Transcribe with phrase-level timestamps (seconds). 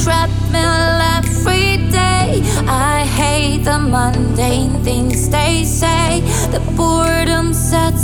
[0.00, 2.40] treadmill every day.
[2.66, 6.20] I hate the mundane things they say.
[6.50, 8.01] The boredom sets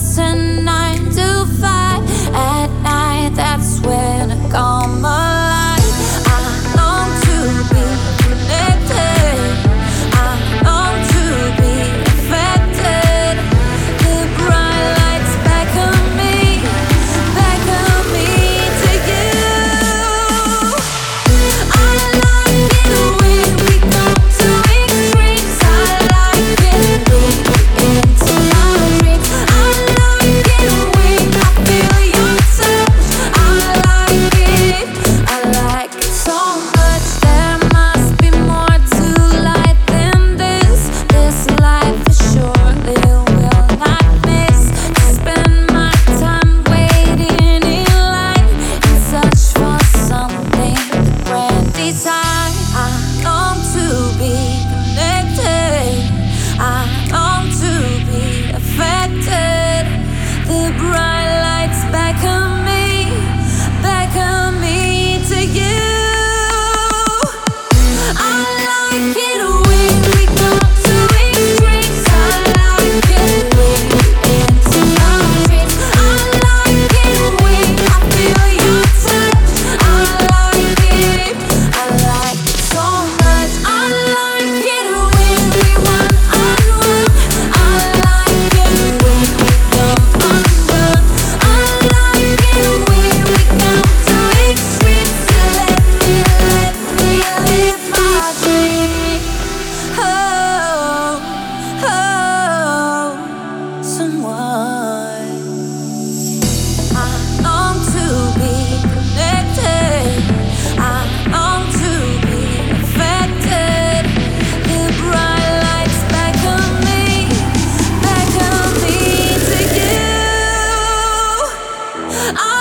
[122.37, 122.58] I